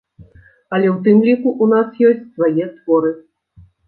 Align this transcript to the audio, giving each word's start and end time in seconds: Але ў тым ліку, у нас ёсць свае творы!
Але 0.77 0.87
ў 0.91 0.95
тым 1.07 1.19
ліку, 1.27 1.49
у 1.65 1.67
нас 1.73 1.99
ёсць 2.09 2.29
свае 2.39 2.65
творы! 2.79 3.13